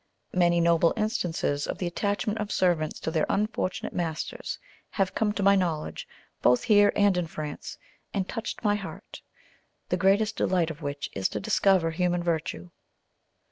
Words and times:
Many 0.33 0.59
noble 0.61 0.95
instances 0.97 1.67
of 1.67 1.77
the 1.77 1.85
attachment 1.85 2.39
of 2.39 2.51
servants 2.51 2.99
to 3.01 3.11
their 3.11 3.27
unfortunate 3.29 3.93
masters 3.93 4.57
have 4.89 5.13
come 5.13 5.31
to 5.33 5.43
my 5.43 5.55
knowledge, 5.55 6.07
both 6.41 6.63
here 6.63 6.91
and 6.95 7.15
in 7.17 7.27
France, 7.27 7.77
and 8.11 8.27
touched 8.27 8.63
my 8.63 8.73
heart, 8.73 9.21
the 9.89 9.97
greatest 9.97 10.37
delight 10.37 10.71
of 10.71 10.81
which 10.81 11.11
is 11.13 11.29
to 11.29 11.39
discover 11.39 11.91
human 11.91 12.23
virtue. 12.23 12.71